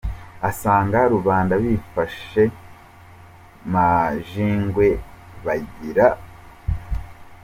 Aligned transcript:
asanga 0.49 0.99
rubanda 1.13 1.53
bifashe 1.63 2.43
majingwe 3.73 4.87
bagira 5.45 6.07